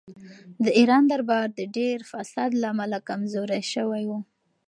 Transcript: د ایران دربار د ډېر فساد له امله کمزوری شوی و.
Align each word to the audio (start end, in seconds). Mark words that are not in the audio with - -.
د 0.63 0.65
ایران 0.77 1.03
دربار 1.11 1.47
د 1.59 1.61
ډېر 1.77 1.97
فساد 2.11 2.51
له 2.61 2.67
امله 2.73 2.97
کمزوری 3.09 3.61
شوی 3.73 4.03
و. 4.09 4.11